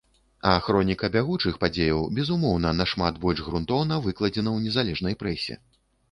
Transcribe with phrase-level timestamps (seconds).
[0.51, 5.59] А хроніка бягучых падзеяў, безумоўна, нашмат больш грунтоўна выкладзена ў незалежнай прэсе.